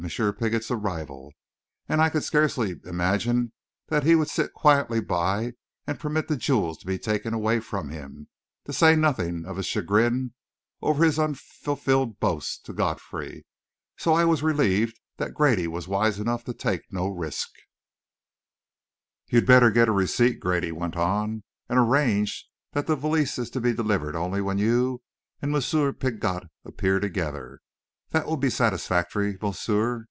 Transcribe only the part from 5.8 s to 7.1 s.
and permit the jewels to be